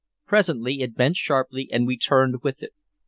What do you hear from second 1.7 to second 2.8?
and we turned with it.